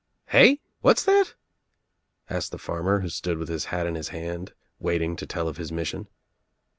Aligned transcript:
I 0.29 0.31
"Heyl 0.31 0.55
What's 0.79 1.03
that?" 1.05 1.35
asked 2.27 2.51
the 2.51 2.57
farmer 2.57 3.01
who 3.01 3.09
stood 3.09 3.37
Pwith 3.37 3.49
his 3.49 3.65
hat 3.65 3.85
in 3.85 3.93
his 3.93 4.07
hand 4.07 4.53
waiting 4.79 5.15
to 5.17 5.27
tell 5.27 5.47
of 5.47 5.57
his 5.57 5.71
mission. 5.71 6.07